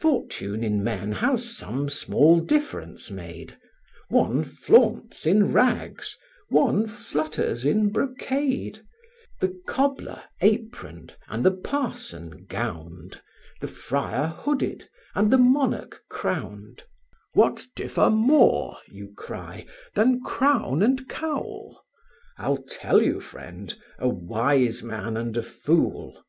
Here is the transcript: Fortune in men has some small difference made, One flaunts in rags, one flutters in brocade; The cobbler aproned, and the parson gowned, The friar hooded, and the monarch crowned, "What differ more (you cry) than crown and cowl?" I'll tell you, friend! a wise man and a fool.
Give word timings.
Fortune 0.00 0.64
in 0.64 0.82
men 0.82 1.12
has 1.12 1.56
some 1.56 1.88
small 1.88 2.40
difference 2.40 3.12
made, 3.12 3.56
One 4.08 4.42
flaunts 4.42 5.24
in 5.24 5.52
rags, 5.52 6.18
one 6.48 6.88
flutters 6.88 7.64
in 7.64 7.90
brocade; 7.90 8.80
The 9.38 9.56
cobbler 9.68 10.24
aproned, 10.40 11.14
and 11.28 11.46
the 11.46 11.52
parson 11.52 12.44
gowned, 12.48 13.20
The 13.60 13.68
friar 13.68 14.26
hooded, 14.26 14.88
and 15.14 15.30
the 15.32 15.38
monarch 15.38 16.00
crowned, 16.08 16.82
"What 17.34 17.64
differ 17.76 18.10
more 18.10 18.78
(you 18.88 19.12
cry) 19.16 19.64
than 19.94 20.22
crown 20.24 20.82
and 20.82 21.08
cowl?" 21.08 21.84
I'll 22.36 22.64
tell 22.64 23.00
you, 23.00 23.20
friend! 23.20 23.78
a 24.00 24.08
wise 24.08 24.82
man 24.82 25.16
and 25.16 25.36
a 25.36 25.42
fool. 25.44 26.24